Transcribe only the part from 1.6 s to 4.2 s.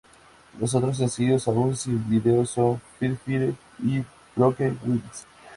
sin videos, son: "Fire Fire" y